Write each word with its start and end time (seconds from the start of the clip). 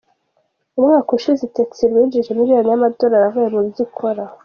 Umwaka 0.79 1.09
ushize 1.17 1.41
Utexrwa 1.45 1.97
yinjije 2.01 2.29
miliyoni 2.39 2.69
y’amadolari 2.71 3.25
avuye 3.27 3.47
mu 3.53 3.61
byo 3.69 3.81
ikora. 3.85 4.23